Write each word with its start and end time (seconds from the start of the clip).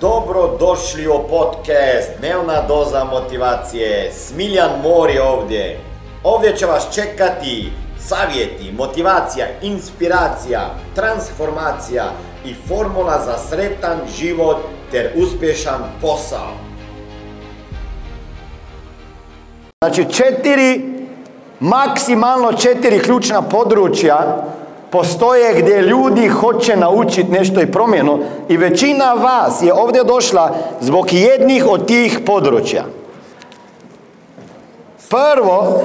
Dobro 0.00 0.56
došli 0.58 1.08
u 1.08 1.28
podcast 1.30 2.10
Dnevna 2.18 2.62
doza 2.68 3.04
motivacije. 3.04 4.12
Smiljan 4.12 4.70
Mor 4.82 5.10
je 5.10 5.22
ovdje. 5.22 5.80
Ovdje 6.24 6.56
će 6.56 6.66
vas 6.66 6.94
čekati 6.94 7.72
savjeti, 7.98 8.72
motivacija, 8.72 9.46
inspiracija, 9.62 10.60
transformacija 10.94 12.04
i 12.44 12.54
formula 12.68 13.22
za 13.24 13.38
sretan 13.38 13.98
život 14.18 14.56
ter 14.90 15.10
uspješan 15.16 15.80
posao. 16.00 16.52
Znači 19.84 20.04
četiri, 20.12 20.82
maksimalno 21.60 22.52
četiri 22.52 22.98
ključna 22.98 23.42
područja 23.42 24.44
postoje 24.90 25.62
gdje 25.62 25.82
ljudi 25.82 26.28
hoće 26.28 26.76
naučiti 26.76 27.30
nešto 27.30 27.60
i 27.60 27.72
promjenu 27.72 28.18
i 28.48 28.56
većina 28.56 29.12
vas 29.12 29.62
je 29.62 29.72
ovdje 29.72 30.04
došla 30.04 30.54
zbog 30.80 31.12
jednih 31.12 31.66
od 31.66 31.86
tih 31.86 32.20
područja. 32.26 32.84
Prvo, 35.08 35.82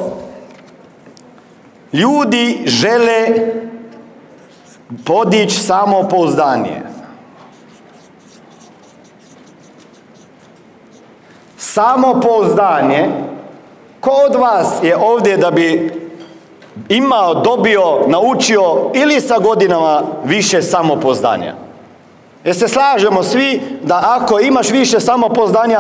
ljudi 1.94 2.62
žele 2.66 3.28
podići 5.06 5.60
samopouzdanje. 5.60 6.82
Samopouzdanje, 11.58 13.10
ko 14.00 14.12
od 14.30 14.36
vas 14.36 14.74
je 14.84 14.98
ovdje 14.98 15.38
da 15.38 15.52
bi 15.52 16.03
imao, 16.90 17.34
dobio, 17.34 18.00
naučio 18.08 18.92
ili 18.94 19.22
sa 19.22 19.40
godinama 19.40 20.02
više 20.26 20.62
samopoznanja. 20.62 21.54
Jer 22.44 22.56
se 22.56 22.68
slažemo 22.68 23.24
svi 23.24 23.62
da 23.84 24.04
ako 24.06 24.40
imaš 24.40 24.70
više 24.70 25.00
samopoznanja, 25.00 25.80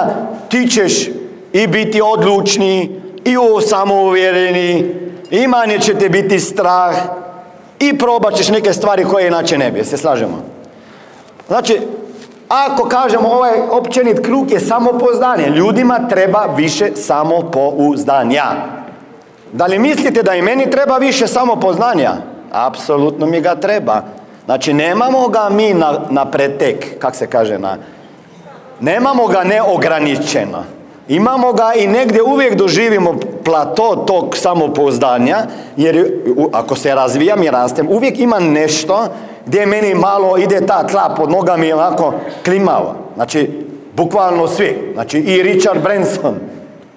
ti 0.50 0.67
ćeš 0.67 1.08
i 1.53 1.67
biti 1.67 2.02
odlučni, 2.02 3.02
i 3.25 3.35
samouvjereni, 3.67 4.95
i 5.31 5.47
manje 5.47 5.80
će 5.80 5.94
te 5.94 6.09
biti 6.09 6.39
strah, 6.39 6.95
i 7.80 7.97
probat 7.97 8.33
ćeš 8.35 8.50
neke 8.50 8.73
stvari 8.73 9.05
koje 9.05 9.28
inače 9.28 9.57
ne 9.57 9.72
bi. 9.72 9.83
Se 9.83 9.97
slažemo? 9.97 10.41
Znači, 11.47 11.80
ako 12.47 12.89
kažemo 12.89 13.30
ovaj 13.30 13.59
općenit 13.72 14.25
krug 14.25 14.52
je 14.52 14.59
samopoznanje, 14.59 15.50
ljudima 15.50 16.07
treba 16.09 16.45
više 16.55 16.91
samopouzdanja. 16.95 18.44
Da 19.53 19.65
li 19.65 19.79
mislite 19.79 20.23
da 20.23 20.35
i 20.35 20.41
meni 20.41 20.69
treba 20.69 20.97
više 20.97 21.27
samopoznanja? 21.27 22.11
Apsolutno 22.51 23.25
mi 23.25 23.41
ga 23.41 23.55
treba. 23.55 24.01
Znači, 24.45 24.73
nemamo 24.73 25.27
ga 25.27 25.49
mi 25.49 25.73
na, 25.73 25.99
na 26.09 26.25
pretek, 26.25 26.99
kak 26.99 27.15
se 27.15 27.27
kaže, 27.27 27.59
na... 27.59 27.77
Nemamo 28.79 29.27
ga 29.27 29.43
neograničeno. 29.43 30.63
Imamo 31.07 31.53
ga 31.53 31.73
i 31.75 31.87
negdje 31.87 32.23
uvijek 32.23 32.55
doživimo 32.55 33.15
plato 33.45 34.03
tog 34.07 34.37
samopouzdanja, 34.37 35.37
jer 35.77 36.11
ako 36.51 36.75
se 36.75 36.95
razvijam 36.95 37.43
i 37.43 37.49
rastem, 37.49 37.88
uvijek 37.89 38.19
ima 38.19 38.39
nešto 38.39 39.07
gdje 39.45 39.65
meni 39.65 39.93
malo 39.93 40.38
ide 40.38 40.65
ta 40.65 40.88
tla 40.88 41.15
pod 41.17 41.31
nogami 41.31 41.73
onako 41.73 42.13
klimava. 42.45 42.95
Znači, 43.15 43.65
bukvalno 43.95 44.47
svi. 44.47 44.91
Znači, 44.93 45.19
i 45.19 45.43
Richard 45.43 45.83
Branson, 45.83 46.35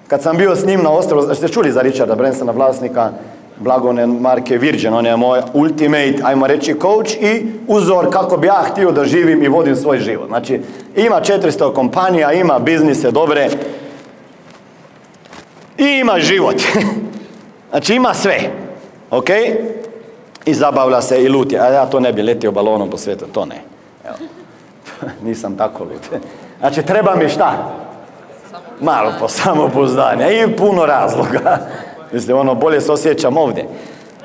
kad 0.07 0.21
sam 0.21 0.37
bio 0.37 0.55
s 0.55 0.65
njim 0.65 0.83
na 0.83 0.91
ostrovu, 0.91 1.35
ste 1.35 1.47
čuli 1.47 1.71
za 1.71 1.81
Richarda 1.81 2.15
Bransona, 2.15 2.51
vlasnika 2.51 3.11
blagone 3.59 4.07
marke 4.07 4.57
Virgin, 4.57 4.93
on 4.93 5.05
je 5.05 5.17
moj 5.17 5.41
ultimate, 5.53 6.19
ajmo 6.23 6.47
reći, 6.47 6.75
coach 6.81 7.11
i 7.21 7.45
uzor 7.67 8.13
kako 8.13 8.37
bi 8.37 8.47
ja 8.47 8.63
htio 8.71 8.91
da 8.91 9.05
živim 9.05 9.43
i 9.43 9.47
vodim 9.47 9.75
svoj 9.75 9.99
život. 9.99 10.27
Znači, 10.27 10.61
ima 10.95 11.21
400 11.21 11.73
kompanija, 11.73 12.33
ima 12.33 12.59
biznise 12.59 13.11
dobre 13.11 13.49
i 15.77 15.99
ima 16.01 16.19
život. 16.19 16.55
znači, 17.71 17.95
ima 17.95 18.13
sve. 18.13 18.39
Ok? 19.11 19.29
I 20.45 20.53
zabavlja 20.53 21.01
se 21.01 21.23
i 21.23 21.29
luti. 21.29 21.59
A 21.59 21.65
ja 21.67 21.85
to 21.85 21.99
ne 21.99 22.13
bi 22.13 22.21
letio 22.21 22.51
balonom 22.51 22.89
po 22.89 22.97
svijetu, 22.97 23.25
to 23.25 23.45
ne. 23.45 23.61
Evo. 24.05 24.15
Nisam 25.25 25.57
tako 25.57 25.83
lut. 25.83 26.21
Znači, 26.59 26.83
treba 26.83 27.15
mi 27.15 27.29
šta? 27.29 27.73
Malo 28.81 29.11
po 29.19 29.27
samopouzdanja 29.27 30.31
i 30.31 30.55
puno 30.55 30.85
razloga. 30.85 31.57
Mislim, 32.13 32.37
ono, 32.37 32.55
bolje 32.55 32.81
se 32.81 32.91
osjećam 32.91 33.37
ovdje. 33.37 33.65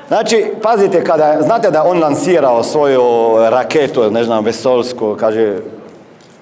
Znači, 0.07 0.45
pazite, 0.61 1.03
kada, 1.03 1.37
znate 1.41 1.71
da 1.71 1.83
on 1.83 1.99
lansirao 1.99 2.63
svoju 2.63 3.01
raketu, 3.49 4.11
ne 4.11 4.23
znam, 4.23 4.45
vesolsku, 4.45 5.15
kaže, 5.19 5.57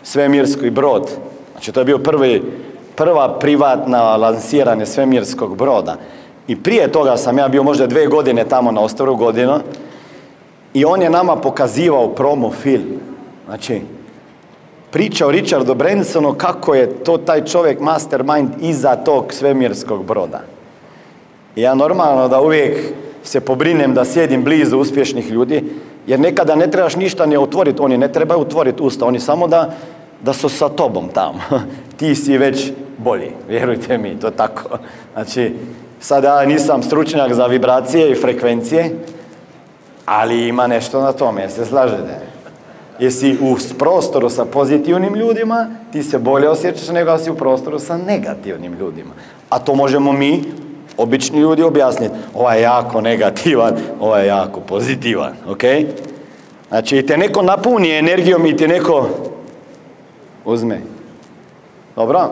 svemirski 0.04 0.70
brod. 0.70 1.10
Znači, 1.52 1.72
to 1.72 1.80
je 1.80 1.86
bio 1.86 1.98
prvi, 1.98 2.44
prva 2.96 3.40
privatna 3.40 4.18
lansiranje 4.18 4.86
svemirskog 4.86 5.58
broda. 5.58 5.96
I 6.48 6.64
prije 6.64 6.92
toga 6.92 7.18
sam 7.18 7.38
ja 7.38 7.48
bio 7.48 7.64
možda 7.64 7.88
dve 7.88 8.08
godine 8.08 8.46
tamo 8.46 8.72
na 8.72 8.82
ostrovu 8.82 9.18
godinu 9.18 9.60
i 10.74 10.86
on 10.86 11.02
je 11.02 11.10
nama 11.10 11.36
pokazivao 11.36 12.08
promo 12.08 12.52
film. 12.52 13.00
Znači, 13.46 13.82
priča 14.92 15.28
o 15.28 15.32
Richardu 15.32 15.76
Bransonu 15.76 16.34
kako 16.34 16.76
je 16.76 17.04
to 17.04 17.18
taj 17.18 17.46
čovjek 17.46 17.80
mastermind 17.80 18.50
iza 18.62 18.96
tog 18.96 19.34
svemirskog 19.34 20.06
broda. 20.06 20.42
I 21.56 21.62
ja 21.62 21.76
normalno 21.76 22.28
da 22.28 22.42
uvijek 22.42 22.78
se 23.24 23.42
pobrinem 23.42 23.94
da 23.94 24.06
sjedim 24.06 24.44
blizu 24.44 24.78
uspješnih 24.78 25.32
ljudi, 25.32 25.64
jer 26.08 26.20
nekada 26.20 26.56
ne 26.56 26.72
trebaš 26.72 26.96
ništa 26.96 27.26
ne 27.26 27.40
otvoriti, 27.40 27.82
oni 27.82 27.98
ne 27.98 28.12
trebaju 28.12 28.42
otvoriti 28.42 28.84
usta, 28.84 29.06
oni 29.06 29.20
samo 29.20 29.48
da, 29.48 29.74
da 30.22 30.34
su 30.34 30.50
sa 30.50 30.70
tobom 30.70 31.10
tamo. 31.14 31.40
Ti 31.98 32.16
si 32.16 32.38
već 32.38 32.72
bolji, 32.98 33.32
vjerujte 33.50 33.98
mi, 33.98 34.20
to 34.20 34.30
tako. 34.30 34.78
Znači, 35.14 35.54
sad 36.00 36.24
ja 36.24 36.46
nisam 36.46 36.84
stručnjak 36.84 37.34
za 37.34 37.46
vibracije 37.46 38.12
i 38.12 38.16
frekvencije, 38.16 38.96
ali 40.06 40.48
ima 40.48 40.68
nešto 40.68 41.02
na 41.02 41.12
tome, 41.12 41.50
se 41.50 41.66
slažete? 41.66 42.31
Jesi 43.00 43.38
u 43.42 43.56
prostoru 43.80 44.30
sa 44.30 44.46
pozitivnim 44.46 45.16
ljudima, 45.16 45.68
ti 45.92 46.04
se 46.04 46.20
bolje 46.20 46.50
osjećaš 46.50 46.90
nego 46.90 47.18
si 47.18 47.32
u 47.32 47.36
prostoru 47.36 47.80
sa 47.80 47.98
negativnim 47.98 48.74
ljudima. 48.74 49.12
A 49.50 49.60
to 49.60 49.76
možemo 49.76 50.14
mi, 50.14 50.44
obični 50.98 51.40
ljudi, 51.40 51.64
objasniti. 51.64 52.14
Ovaj 52.34 52.58
je 52.58 52.62
jako 52.62 53.02
negativan, 53.02 53.74
ovaj 54.00 54.22
je 54.22 54.28
jako 54.28 54.60
pozitivan, 54.60 55.34
ok? 55.48 55.64
Znači, 56.68 57.06
te 57.06 57.18
neko 57.18 57.42
napuni 57.42 57.98
energijom 57.98 58.46
i 58.46 58.58
te 58.58 58.68
neko 58.68 59.10
uzme. 60.46 60.82
Dobro? 61.96 62.30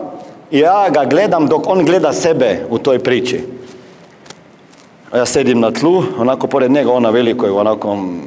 I 0.50 0.58
ja 0.58 0.90
ga 0.90 1.04
gledam 1.04 1.46
dok 1.46 1.68
on 1.68 1.84
gleda 1.84 2.12
sebe 2.12 2.66
u 2.70 2.78
toj 2.78 2.98
priči. 2.98 3.44
Ja 5.14 5.26
sedim 5.26 5.60
na 5.60 5.70
tlu, 5.70 6.02
onako 6.18 6.46
pored 6.46 6.70
njega 6.70 6.92
ona 6.92 7.10
veliko 7.10 7.52
u 7.52 7.56
onakom, 7.56 8.22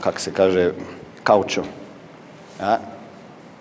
kak 0.00 0.20
se 0.20 0.32
kaže, 0.32 0.72
kauču. 1.26 1.62
Ja? 2.60 2.78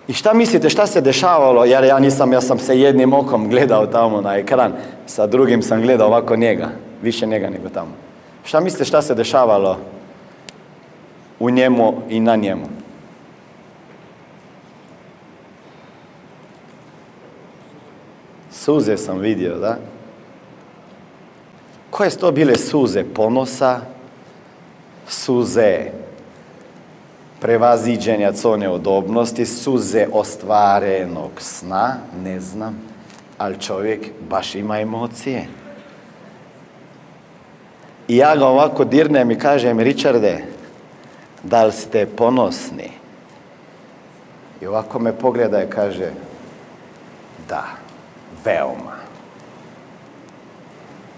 I 0.07 0.13
šta 0.13 0.33
mislite, 0.33 0.69
šta 0.69 0.87
se 0.87 1.01
dešavalo, 1.01 1.65
jer 1.65 1.83
ja 1.83 1.99
nisam, 1.99 2.33
ja 2.33 2.41
sam 2.41 2.59
se 2.59 2.79
jednim 2.79 3.13
okom 3.13 3.49
gledao 3.49 3.87
tamo 3.87 4.21
na 4.21 4.37
ekran, 4.37 4.73
sa 5.05 5.27
drugim 5.27 5.61
sam 5.61 5.81
gledao 5.81 6.07
ovako 6.07 6.35
njega, 6.35 6.69
više 7.01 7.25
njega 7.25 7.49
nego 7.49 7.69
tamo. 7.69 7.91
Šta 8.43 8.59
mislite 8.59 8.85
šta 8.85 9.01
se 9.01 9.15
dešavalo 9.15 9.77
u 11.39 11.49
njemu 11.49 11.93
i 12.09 12.19
na 12.19 12.35
njemu? 12.35 12.65
Suze 18.51 18.97
sam 18.97 19.19
vidio, 19.19 19.57
da? 19.57 19.77
Koje 21.89 22.09
su 22.09 22.19
to 22.19 22.31
bile 22.31 22.55
suze 22.55 23.03
ponosa, 23.03 23.79
suze 25.07 26.04
prevaziđenja 27.45 28.31
co 28.31 28.57
neodobnosti, 28.57 29.45
suze 29.45 30.07
ostvarenog 30.11 31.31
sna, 31.37 31.97
ne 32.23 32.39
znam, 32.39 32.81
ali 33.37 33.59
čovjek 33.59 34.07
baš 34.29 34.55
ima 34.55 34.79
emocije. 34.79 35.47
I 38.07 38.17
ja 38.17 38.35
ga 38.35 38.47
ovako 38.47 38.83
dirnem 38.85 39.31
i 39.31 39.39
kažem, 39.39 39.79
Richarde, 39.79 40.43
da 41.43 41.63
li 41.63 41.71
ste 41.71 42.05
ponosni? 42.05 42.89
I 44.61 44.67
ovako 44.67 44.99
me 44.99 45.13
pogleda 45.13 45.63
i 45.63 45.69
kaže, 45.69 46.11
da, 47.49 47.65
veoma. 48.45 48.97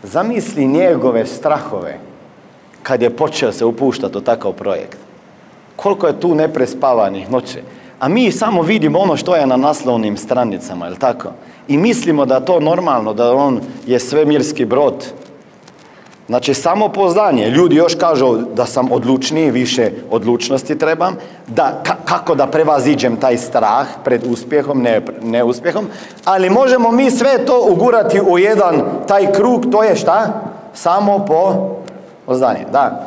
Zamisli 0.04 0.68
njegove 0.68 1.26
strahove 1.26 2.00
kad 2.84 3.02
je 3.02 3.16
počeo 3.16 3.52
se 3.52 3.66
upuštati 3.66 4.18
u 4.18 4.22
takav 4.22 4.52
projekt 4.52 5.07
koliko 5.78 6.08
je 6.08 6.20
tu 6.20 6.36
neprespavanih 6.36 7.32
noće. 7.32 7.62
A 8.00 8.08
mi 8.08 8.32
samo 8.32 8.62
vidimo 8.62 9.00
ono 9.00 9.18
što 9.18 9.36
je 9.36 9.48
na 9.48 9.58
naslovnim 9.58 10.18
stranicama, 10.18 10.88
je 10.88 10.96
tako? 10.96 11.30
I 11.68 11.78
mislimo 11.78 12.26
da 12.26 12.40
to 12.40 12.60
normalno, 12.60 13.14
da 13.14 13.34
on 13.36 13.62
je 13.86 14.00
svemirski 14.00 14.66
brod. 14.66 15.06
Znači 16.28 16.54
samopoznanje. 16.54 17.50
Ljudi 17.50 17.76
još 17.76 17.96
kažu 17.96 18.38
da 18.56 18.66
sam 18.66 18.92
odlučniji, 18.92 19.52
više 19.52 19.92
odlučnosti 20.12 20.78
trebam, 20.78 21.16
da 21.48 21.84
ka- 21.86 22.06
kako 22.06 22.36
da 22.36 22.48
prevaziđem 22.48 23.16
taj 23.16 23.38
strah 23.38 23.88
pred 24.04 24.24
uspjehom, 24.30 24.82
ne 24.82 25.02
neuspjehom, 25.24 25.88
ali 26.26 26.50
možemo 26.50 26.92
mi 26.92 27.12
sve 27.12 27.46
to 27.46 27.66
ugurati 27.70 28.22
u 28.22 28.38
jedan 28.38 28.84
taj 29.08 29.32
krug, 29.34 29.66
to 29.72 29.84
je 29.84 29.96
šta? 29.96 30.42
Samo 30.74 31.26
po 31.26 31.54
poznanje. 32.26 32.66
Da. 32.72 33.07